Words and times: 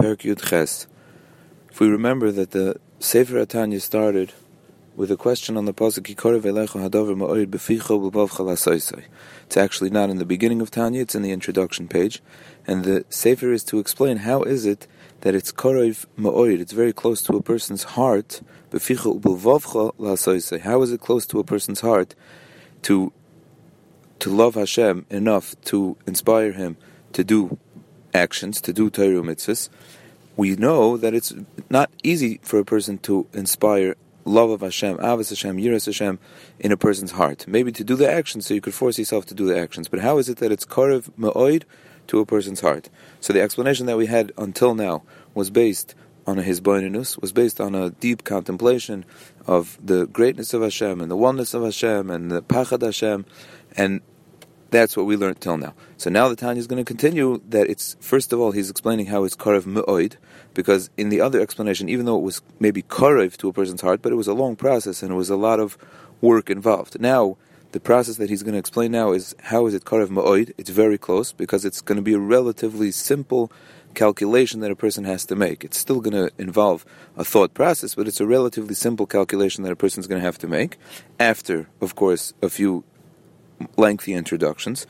Ches. 0.00 0.86
If 1.70 1.78
we 1.78 1.88
remember 1.88 2.32
that 2.32 2.52
the 2.52 2.80
Sefer 3.00 3.44
Atanya 3.44 3.82
started 3.82 4.32
with 4.96 5.10
a 5.10 5.16
question 5.16 5.58
on 5.58 5.66
the 5.66 5.74
pasuk 5.74 6.16
Beficho 6.16 8.10
B'Bav 8.10 8.30
Chalasoisai. 8.30 9.04
It's 9.44 9.56
actually 9.58 9.90
not 9.90 10.08
in 10.08 10.16
the 10.16 10.24
beginning 10.24 10.62
of 10.62 10.70
Tanya; 10.70 11.02
it's 11.02 11.14
in 11.14 11.20
the 11.20 11.32
introduction 11.32 11.86
page, 11.86 12.22
and 12.66 12.84
the 12.84 13.04
Sefer 13.10 13.52
is 13.52 13.62
to 13.64 13.78
explain 13.78 14.18
how 14.18 14.42
is 14.42 14.64
it 14.64 14.86
that 15.20 15.34
it's 15.34 15.52
Korev 15.52 16.06
Ma'oid. 16.18 16.60
It's 16.60 16.72
very 16.72 16.94
close 16.94 17.20
to 17.22 17.36
a 17.36 17.42
person's 17.42 17.82
heart. 17.82 18.40
How 18.72 18.78
is 20.82 20.92
it 20.92 21.00
close 21.00 21.26
to 21.26 21.38
a 21.38 21.44
person's 21.44 21.80
heart 21.80 22.14
to 22.82 23.12
to 24.20 24.30
love 24.30 24.54
Hashem 24.54 25.04
enough 25.10 25.60
to 25.64 25.96
inspire 26.06 26.52
him 26.52 26.78
to 27.12 27.22
do 27.22 27.58
actions, 28.14 28.60
to 28.62 28.72
do 28.72 28.90
Torah 28.90 29.22
mitzvahs, 29.22 29.68
we 30.36 30.56
know 30.56 30.96
that 30.96 31.14
it's 31.14 31.34
not 31.68 31.90
easy 32.02 32.40
for 32.42 32.58
a 32.58 32.64
person 32.64 32.98
to 32.98 33.26
inspire 33.32 33.96
love 34.24 34.50
of 34.50 34.60
Hashem, 34.60 34.96
Ahavas 34.98 35.30
Hashem, 35.30 35.56
Yiras 35.56 35.86
Hashem 35.86 36.18
in 36.58 36.72
a 36.72 36.76
person's 36.76 37.12
heart. 37.12 37.46
Maybe 37.48 37.72
to 37.72 37.84
do 37.84 37.96
the 37.96 38.10
actions, 38.10 38.46
so 38.46 38.54
you 38.54 38.60
could 38.60 38.74
force 38.74 38.98
yourself 38.98 39.26
to 39.26 39.34
do 39.34 39.46
the 39.46 39.58
actions. 39.58 39.88
But 39.88 40.00
how 40.00 40.18
is 40.18 40.28
it 40.28 40.38
that 40.38 40.52
it's 40.52 40.64
Karev 40.64 41.10
Ma'oid 41.18 41.64
to 42.08 42.20
a 42.20 42.26
person's 42.26 42.60
heart? 42.60 42.88
So 43.20 43.32
the 43.32 43.42
explanation 43.42 43.86
that 43.86 43.96
we 43.96 44.06
had 44.06 44.32
until 44.38 44.74
now 44.74 45.02
was 45.34 45.50
based 45.50 45.94
on 46.26 46.38
a 46.38 46.42
hisbonenus, 46.42 47.20
was 47.20 47.32
based 47.32 47.60
on 47.60 47.74
a 47.74 47.90
deep 47.90 48.24
contemplation 48.24 49.04
of 49.46 49.78
the 49.82 50.06
greatness 50.06 50.54
of 50.54 50.62
Hashem 50.62 51.00
and 51.00 51.10
the 51.10 51.16
oneness 51.16 51.54
of 51.54 51.62
Hashem 51.62 52.10
and 52.10 52.30
the 52.30 52.42
Pachad 52.42 52.82
Hashem, 52.82 53.24
and 53.76 54.00
that's 54.70 54.96
what 54.96 55.06
we 55.06 55.16
learned 55.16 55.40
till 55.40 55.56
now. 55.56 55.74
So 55.96 56.10
now 56.10 56.28
the 56.28 56.36
Tanya 56.36 56.60
is 56.60 56.66
going 56.66 56.82
to 56.82 56.88
continue 56.88 57.40
that 57.48 57.68
it's, 57.68 57.96
first 58.00 58.32
of 58.32 58.40
all, 58.40 58.52
he's 58.52 58.70
explaining 58.70 59.06
how 59.06 59.24
it's 59.24 59.36
Karev 59.36 59.64
Mu'oid, 59.64 60.16
because 60.54 60.90
in 60.96 61.08
the 61.08 61.20
other 61.20 61.40
explanation, 61.40 61.88
even 61.88 62.06
though 62.06 62.16
it 62.16 62.22
was 62.22 62.42
maybe 62.58 62.82
Karev 62.82 63.36
to 63.38 63.48
a 63.48 63.52
person's 63.52 63.80
heart, 63.80 64.02
but 64.02 64.12
it 64.12 64.16
was 64.16 64.28
a 64.28 64.34
long 64.34 64.56
process 64.56 65.02
and 65.02 65.12
it 65.12 65.16
was 65.16 65.30
a 65.30 65.36
lot 65.36 65.60
of 65.60 65.76
work 66.20 66.50
involved. 66.50 67.00
Now, 67.00 67.36
the 67.72 67.80
process 67.80 68.16
that 68.16 68.30
he's 68.30 68.42
going 68.42 68.54
to 68.54 68.58
explain 68.58 68.90
now 68.90 69.12
is 69.12 69.34
how 69.44 69.66
is 69.66 69.74
it 69.74 69.84
Karev 69.84 70.08
Mu'oid? 70.08 70.52
It's 70.58 70.70
very 70.70 70.98
close 70.98 71.32
because 71.32 71.64
it's 71.64 71.80
going 71.80 71.96
to 71.96 72.02
be 72.02 72.14
a 72.14 72.18
relatively 72.18 72.90
simple 72.90 73.52
calculation 73.94 74.60
that 74.60 74.70
a 74.70 74.76
person 74.76 75.04
has 75.04 75.26
to 75.26 75.36
make. 75.36 75.64
It's 75.64 75.78
still 75.78 76.00
going 76.00 76.14
to 76.14 76.32
involve 76.40 76.84
a 77.16 77.24
thought 77.24 77.54
process, 77.54 77.94
but 77.94 78.08
it's 78.08 78.20
a 78.20 78.26
relatively 78.26 78.74
simple 78.74 79.06
calculation 79.06 79.64
that 79.64 79.72
a 79.72 79.76
person 79.76 80.00
is 80.00 80.06
going 80.06 80.20
to 80.20 80.24
have 80.24 80.38
to 80.38 80.48
make 80.48 80.78
after, 81.18 81.68
of 81.80 81.94
course, 81.94 82.32
a 82.42 82.48
few 82.48 82.84
lengthy 83.76 84.12
introductions. 84.14 84.86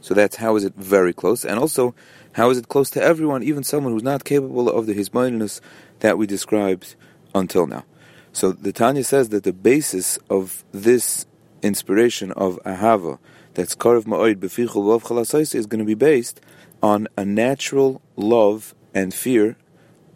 So 0.00 0.14
that's 0.14 0.36
how 0.36 0.56
is 0.56 0.64
it 0.64 0.74
very 0.76 1.12
close, 1.12 1.44
and 1.44 1.58
also 1.58 1.94
how 2.32 2.50
is 2.50 2.58
it 2.58 2.68
close 2.68 2.90
to 2.90 3.02
everyone, 3.02 3.42
even 3.42 3.64
someone 3.64 3.92
who's 3.92 4.02
not 4.02 4.24
capable 4.24 4.70
of 4.70 4.86
the 4.86 4.94
hisbonenus 4.94 5.60
that 6.00 6.16
we 6.16 6.26
described 6.26 6.94
until 7.34 7.66
now. 7.66 7.84
So 8.32 8.52
the 8.52 8.72
Tanya 8.72 9.04
says 9.04 9.28
that 9.30 9.44
the 9.44 9.52
basis 9.52 10.18
of 10.30 10.64
this 10.72 11.26
inspiration 11.62 12.32
of 12.32 12.58
ahava, 12.64 13.18
that's 13.54 13.74
karev 13.74 14.04
ma'oid 14.04 14.36
befichul 14.36 14.84
love 14.84 15.04
chalasais, 15.04 15.54
is 15.54 15.66
going 15.66 15.80
to 15.80 15.84
be 15.84 15.94
based 15.94 16.40
on 16.82 17.08
a 17.18 17.24
natural 17.24 18.00
love 18.16 18.74
and 18.94 19.12
fear 19.12 19.56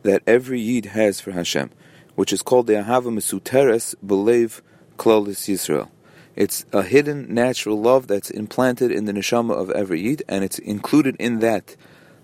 that 0.02 0.22
every 0.26 0.60
yid 0.60 0.86
has 0.86 1.20
for 1.20 1.32
Hashem, 1.32 1.70
which 2.14 2.32
is 2.32 2.42
called 2.42 2.68
the 2.68 2.74
ahava 2.74 3.12
mesuteres 3.12 3.94
belev 4.04 4.62
klolis 4.96 5.48
Yisrael. 5.52 5.90
It's 6.36 6.64
a 6.72 6.82
hidden 6.82 7.32
natural 7.32 7.80
love 7.80 8.08
that's 8.08 8.30
implanted 8.30 8.90
in 8.90 9.04
the 9.04 9.12
neshama 9.12 9.52
of 9.52 9.70
every 9.70 10.00
yid, 10.00 10.22
and 10.28 10.42
it's 10.42 10.58
included 10.58 11.14
in 11.20 11.38
that 11.40 11.76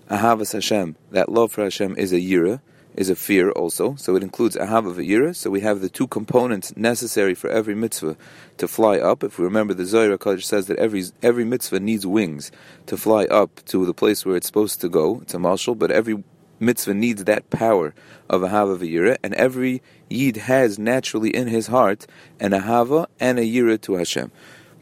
ahavas 0.09 0.51
Hashem. 0.51 0.97
That 1.11 1.29
love 1.29 1.53
for 1.53 1.63
Hashem 1.63 1.95
is 1.97 2.11
a 2.11 2.17
yira, 2.17 2.59
is 2.93 3.09
a 3.09 3.15
fear 3.15 3.51
also. 3.51 3.95
So 3.95 4.17
it 4.17 4.23
includes 4.23 4.57
ahava 4.57 4.93
v'yira. 4.93 5.33
So 5.33 5.49
we 5.49 5.61
have 5.61 5.79
the 5.79 5.87
two 5.87 6.07
components 6.07 6.75
necessary 6.75 7.33
for 7.33 7.49
every 7.49 7.73
mitzvah 7.73 8.17
to 8.57 8.67
fly 8.67 8.97
up. 8.97 9.23
If 9.23 9.39
we 9.39 9.45
remember, 9.45 9.73
the 9.73 9.85
Zohar 9.85 10.17
Kodesh 10.17 10.43
says 10.43 10.67
that 10.67 10.77
every 10.77 11.05
every 11.21 11.45
mitzvah 11.45 11.79
needs 11.79 12.05
wings 12.05 12.51
to 12.87 12.97
fly 12.97 13.25
up 13.25 13.63
to 13.67 13.85
the 13.85 13.93
place 13.93 14.25
where 14.25 14.35
it's 14.35 14.47
supposed 14.47 14.81
to 14.81 14.89
go. 14.89 15.21
It's 15.21 15.33
a 15.33 15.37
mashal, 15.37 15.77
but 15.77 15.89
every 15.89 16.21
mitzvah 16.61 16.93
needs 16.93 17.23
that 17.25 17.49
power 17.49 17.93
of 18.29 18.41
ahava 18.41 18.77
v'yira, 18.77 19.17
and 19.23 19.33
every 19.33 19.81
yid 20.09 20.37
has 20.37 20.79
naturally 20.79 21.35
in 21.35 21.47
his 21.47 21.67
heart 21.67 22.07
an 22.39 22.51
ahava 22.51 23.07
and 23.19 23.39
a 23.39 23.43
yira 23.43 23.79
to 23.81 23.95
Hashem. 23.95 24.31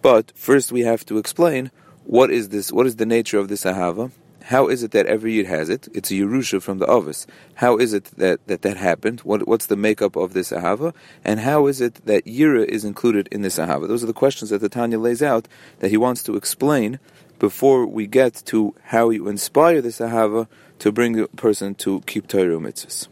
But 0.01 0.31
first, 0.35 0.71
we 0.71 0.81
have 0.81 1.05
to 1.07 1.17
explain 1.17 1.71
what 2.03 2.31
is 2.31 2.49
this? 2.49 2.71
What 2.71 2.87
is 2.87 2.95
the 2.95 3.05
nature 3.05 3.37
of 3.37 3.47
this 3.47 3.63
ahava? 3.63 4.11
How 4.43 4.67
is 4.67 4.81
it 4.81 4.91
that 4.91 5.05
every 5.05 5.33
yid 5.33 5.45
has 5.45 5.69
it? 5.69 5.87
It's 5.93 6.09
a 6.09 6.15
yerusha 6.15 6.59
from 6.59 6.79
the 6.79 6.87
Ovis. 6.87 7.27
How 7.55 7.77
is 7.77 7.93
it 7.93 8.05
that 8.17 8.45
that, 8.47 8.63
that 8.63 8.77
happened? 8.77 9.19
What, 9.21 9.47
what's 9.47 9.67
the 9.67 9.75
makeup 9.75 10.15
of 10.15 10.33
this 10.33 10.51
ahava? 10.51 10.95
And 11.23 11.41
how 11.41 11.67
is 11.67 11.81
it 11.81 12.03
that 12.05 12.25
yira 12.25 12.65
is 12.65 12.83
included 12.83 13.27
in 13.31 13.43
this 13.43 13.59
ahava? 13.59 13.87
Those 13.87 14.03
are 14.03 14.07
the 14.07 14.13
questions 14.13 14.49
that 14.49 14.59
the 14.59 14.69
Tanya 14.69 14.97
lays 14.97 15.21
out 15.21 15.47
that 15.79 15.91
he 15.91 15.97
wants 15.97 16.23
to 16.23 16.35
explain 16.35 16.99
before 17.39 17.85
we 17.85 18.05
get 18.05 18.43
to 18.45 18.75
how 18.83 19.09
you 19.09 19.27
inspire 19.27 19.81
this 19.81 19.99
ahava 19.99 20.47
to 20.79 20.91
bring 20.91 21.19
a 21.19 21.27
person 21.29 21.73
to 21.75 22.01
keep 22.01 22.27
Torah 22.27 22.57
mitzvahs. 22.57 23.07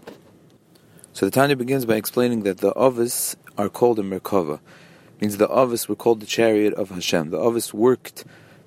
So 1.13 1.25
the 1.25 1.31
Tanya 1.31 1.55
begins 1.55 1.85
by 1.85 1.95
explaining 1.95 2.43
that 2.43 2.59
the 2.59 2.73
Avis 2.77 3.35
are 3.57 3.69
called 3.69 3.97
a 3.97 4.03
Merkava. 4.03 4.59
means 5.19 5.37
the 5.37 5.49
Avis 5.49 5.89
were 5.89 5.95
called 5.95 6.19
the 6.19 6.27
chariot 6.27 6.73
of 6.75 6.89
Hashem. 6.89 7.31
The 7.31 7.39
Avis 7.39 7.73
worked 7.73 8.25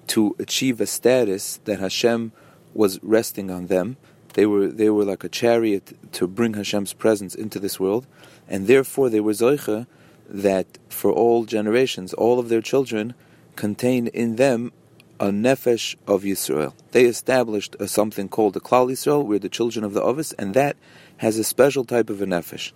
to 0.08 0.34
achieve 0.38 0.80
a 0.80 0.86
status 0.86 1.60
that 1.64 1.78
Hashem 1.78 2.32
was 2.74 2.98
resting 3.02 3.50
on 3.50 3.66
them. 3.66 3.96
They 4.34 4.46
were 4.46 4.68
they 4.68 4.90
were 4.90 5.04
like 5.04 5.24
a 5.24 5.28
chariot 5.28 5.96
to 6.12 6.26
bring 6.26 6.54
Hashem's 6.54 6.92
presence 6.92 7.34
into 7.34 7.58
this 7.58 7.78
world, 7.78 8.06
and 8.48 8.66
therefore 8.66 9.10
they 9.10 9.20
were 9.20 9.32
zoicha 9.32 9.86
that 10.28 10.78
for 10.88 11.12
all 11.12 11.44
generations, 11.44 12.14
all 12.14 12.38
of 12.38 12.48
their 12.48 12.62
children 12.62 13.14
contain 13.56 14.06
in 14.08 14.36
them 14.36 14.72
a 15.20 15.26
nefesh 15.26 15.94
of 16.06 16.22
Yisrael. 16.22 16.72
They 16.92 17.04
established 17.04 17.76
a, 17.78 17.86
something 17.86 18.28
called 18.28 18.54
the 18.54 18.60
Klal 18.60 18.90
Yisrael, 18.90 19.24
we're 19.24 19.38
the 19.38 19.50
children 19.50 19.84
of 19.84 19.92
the 19.92 20.02
Ovis, 20.02 20.32
and 20.32 20.54
that 20.54 20.76
has 21.18 21.38
a 21.38 21.44
special 21.44 21.84
type 21.84 22.08
of 22.08 22.22
a 22.22 22.26
nefesh. 22.26 22.72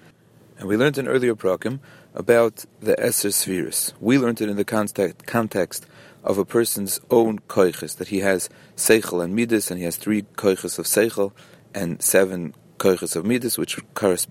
And 0.58 0.68
we 0.68 0.76
learned 0.76 0.98
in 0.98 1.08
earlier 1.08 1.34
prakim 1.34 1.80
about 2.14 2.66
the 2.80 2.94
Eser 2.96 3.30
Sefiros. 3.30 3.94
We 3.98 4.18
learned 4.18 4.42
it 4.42 4.50
in 4.50 4.56
the 4.56 4.64
context, 4.64 5.26
context 5.26 5.86
of 6.22 6.36
a 6.36 6.44
person's 6.44 7.00
own 7.10 7.38
koiches, 7.48 7.96
that 7.96 8.08
he 8.08 8.20
has 8.20 8.50
seichel 8.76 9.24
and 9.24 9.34
midas, 9.34 9.70
and 9.70 9.78
he 9.78 9.84
has 9.84 9.96
three 9.96 10.22
koiches 10.36 10.78
of 10.78 10.84
seichel 10.84 11.32
and 11.74 12.02
seven 12.02 12.54
koiches 12.78 13.16
of 13.16 13.24
midas, 13.24 13.56
which 13.56 13.80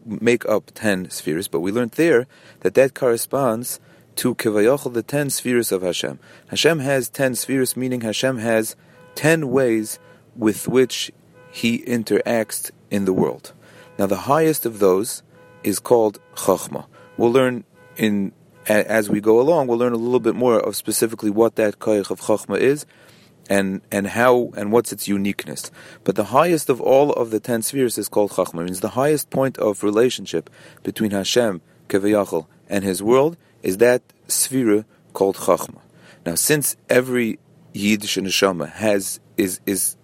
make 0.05 0.47
up 0.47 0.71
ten 0.75 1.09
spheres. 1.09 1.47
But 1.47 1.61
we 1.61 1.71
learned 1.71 1.91
there 1.93 2.27
that 2.59 2.75
that 2.75 2.93
corresponds 2.93 3.79
to 4.17 4.35
Kivayachal, 4.35 4.93
the 4.93 5.03
ten 5.03 5.29
spheres 5.29 5.71
of 5.71 5.81
Hashem. 5.81 6.19
Hashem 6.47 6.79
has 6.79 7.09
ten 7.09 7.35
spheres, 7.35 7.75
meaning 7.77 8.01
Hashem 8.01 8.37
has 8.37 8.75
ten 9.15 9.49
ways 9.49 9.99
with 10.35 10.67
which 10.67 11.11
He 11.51 11.79
interacts 11.79 12.71
in 12.89 13.05
the 13.05 13.13
world. 13.13 13.53
Now, 13.97 14.07
the 14.07 14.17
highest 14.17 14.65
of 14.65 14.79
those 14.79 15.23
is 15.63 15.79
called 15.79 16.19
Chachma. 16.35 16.85
We'll 17.17 17.31
learn 17.31 17.63
in 17.95 18.33
as 18.67 19.09
we 19.09 19.19
go 19.19 19.39
along. 19.39 19.67
We'll 19.67 19.77
learn 19.77 19.93
a 19.93 19.97
little 19.97 20.19
bit 20.19 20.35
more 20.35 20.59
of 20.59 20.75
specifically 20.75 21.29
what 21.29 21.55
that 21.57 21.79
koyach 21.79 22.09
of 22.09 22.21
Chachma 22.21 22.57
is, 22.57 22.85
and 23.49 23.81
and 23.91 24.07
how 24.07 24.51
and 24.55 24.71
what's 24.71 24.91
its 24.91 25.07
uniqueness. 25.07 25.71
But 26.03 26.15
the 26.15 26.25
highest 26.25 26.69
of 26.69 26.81
all 26.81 27.11
of 27.13 27.29
the 27.29 27.39
ten 27.39 27.61
spheres 27.61 27.97
is 27.97 28.07
called 28.07 28.31
Chachma. 28.31 28.61
It 28.61 28.65
means 28.65 28.79
the 28.79 28.89
highest 28.89 29.29
point 29.29 29.57
of 29.57 29.83
relationship 29.83 30.49
between 30.81 31.11
Hashem, 31.11 31.61
Kivayachal, 31.89 32.47
and 32.69 32.83
His 32.83 33.01
world 33.01 33.37
is 33.61 33.77
that 33.77 34.01
sphere 34.27 34.85
called 35.13 35.37
Chachma. 35.37 35.79
Now, 36.25 36.35
since 36.35 36.75
every 36.89 37.39
Yiddish 37.73 38.17
neshama 38.17 38.69
has 38.69 39.19
is 39.37 39.59
is 39.65 39.97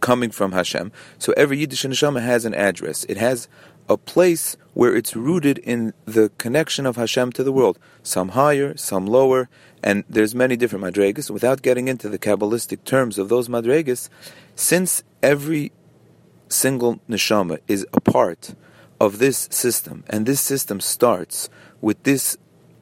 coming 0.00 0.30
from 0.30 0.52
Hashem, 0.52 0.92
so 1.18 1.32
every 1.36 1.58
Yiddish 1.58 1.84
neshama 1.84 2.22
has 2.22 2.44
an 2.44 2.54
address. 2.54 3.04
It 3.04 3.16
has 3.16 3.48
a 3.88 3.96
place 3.96 4.56
where 4.72 4.96
it's 4.96 5.14
rooted 5.14 5.58
in 5.58 5.92
the 6.04 6.30
connection 6.38 6.86
of 6.86 6.96
Hashem 6.96 7.32
to 7.32 7.44
the 7.44 7.52
world. 7.52 7.78
Some 8.02 8.30
higher, 8.30 8.76
some 8.76 9.06
lower, 9.06 9.48
and 9.82 10.04
there's 10.08 10.34
many 10.34 10.56
different 10.56 10.84
madregas. 10.84 11.30
Without 11.30 11.62
getting 11.62 11.88
into 11.88 12.08
the 12.08 12.18
kabbalistic 12.18 12.84
terms 12.84 13.18
of 13.18 13.28
those 13.28 13.48
madregas, 13.48 14.08
since 14.54 15.02
every 15.22 15.72
single 16.48 17.00
neshama 17.08 17.58
is 17.68 17.86
a 17.92 18.00
part 18.00 18.54
of 19.00 19.18
this 19.18 19.48
system, 19.50 20.04
and 20.08 20.26
this 20.26 20.40
system 20.40 20.80
starts 20.80 21.48
with 21.80 22.02
this 22.04 22.36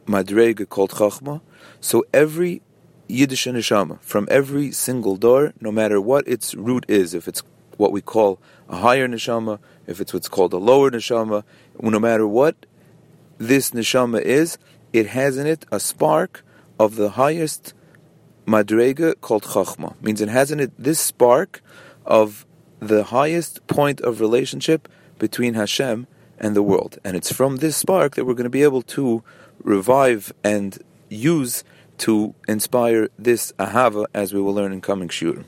madrega 0.07 0.69
called 0.69 0.91
Chachma. 0.91 1.41
So 1.81 2.05
every 2.13 2.63
Yiddish 3.09 3.47
neshama 3.47 4.01
from 4.01 4.27
every 4.31 4.73
single 4.73 5.17
door, 5.17 5.53
no 5.61 5.71
matter 5.71 6.01
what 6.01 6.27
its 6.27 6.55
root 6.55 6.85
is, 6.89 7.15
if 7.15 7.29
it's 7.29 7.43
what 7.77 7.93
we 7.93 8.01
call 8.01 8.39
a 8.69 8.77
higher 8.77 9.09
neshama, 9.09 9.59
if 9.87 10.01
it's 10.01 10.13
what's 10.15 10.29
called 10.29 10.53
a 10.53 10.59
lower 10.59 10.91
neshama, 10.91 11.45
no 11.81 11.99
matter 11.99 12.27
what 12.27 12.67
this 13.39 13.73
neshama 13.73 14.21
is, 14.21 14.59
it 14.93 15.09
has 15.09 15.37
in 15.37 15.47
it 15.47 15.67
a 15.73 15.81
spark 15.81 16.45
of 16.79 16.97
the 16.97 17.11
highest 17.11 17.75
madrega 18.47 19.21
called 19.21 19.43
chachma. 19.45 20.01
Means 20.03 20.21
it 20.21 20.29
has 20.29 20.51
in 20.51 20.61
it 20.61 20.73
this 20.79 21.01
spark 21.01 21.63
of 22.07 22.47
the 22.81 23.05
highest 23.05 23.67
point 23.67 24.01
of 24.01 24.21
relationship 24.21 24.89
between 25.23 25.55
Hashem 25.55 26.09
and 26.37 26.57
the 26.57 26.65
world. 26.65 26.99
And 27.05 27.17
it's 27.17 27.33
from 27.33 27.59
this 27.59 27.77
spark 27.77 28.17
that 28.17 28.25
we're 28.25 28.35
going 28.35 28.53
to 28.53 28.59
be 28.61 28.65
able 28.65 28.83
to 28.99 29.23
revive 29.63 30.33
and 30.43 30.77
use 31.09 31.63
to 31.99 32.35
inspire 32.49 33.09
this 33.17 33.53
ahava 33.53 34.07
as 34.13 34.35
we 34.35 34.41
will 34.43 34.53
learn 34.53 34.73
in 34.73 34.81
coming 34.81 35.09
shiurim. 35.09 35.45